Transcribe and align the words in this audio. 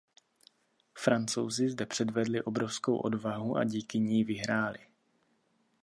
Francouzi 0.97 1.69
zde 1.69 1.85
předvedli 1.85 2.43
obrovskou 2.43 2.97
odvahu 2.97 3.57
a 3.57 3.63
i 3.63 3.65
díky 3.65 3.99
ní 3.99 4.23
vyhráli. 4.23 4.79